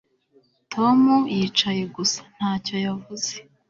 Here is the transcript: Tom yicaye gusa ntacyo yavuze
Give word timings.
Tom 0.73 0.99
yicaye 1.37 1.83
gusa 1.95 2.21
ntacyo 2.35 2.75
yavuze 2.85 3.31